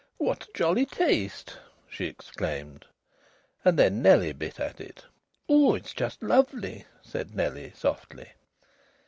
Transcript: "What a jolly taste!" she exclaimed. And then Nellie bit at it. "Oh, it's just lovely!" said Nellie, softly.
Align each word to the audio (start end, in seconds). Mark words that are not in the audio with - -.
"What 0.17 0.45
a 0.45 0.53
jolly 0.57 0.87
taste!" 0.87 1.57
she 1.87 2.05
exclaimed. 2.07 2.85
And 3.63 3.77
then 3.77 4.01
Nellie 4.01 4.33
bit 4.33 4.59
at 4.59 4.81
it. 4.81 5.05
"Oh, 5.47 5.75
it's 5.75 5.93
just 5.93 6.23
lovely!" 6.23 6.85
said 7.03 7.35
Nellie, 7.35 7.73
softly. 7.75 8.31